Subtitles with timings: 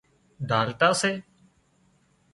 [0.49, 1.11] ڍالٽا سي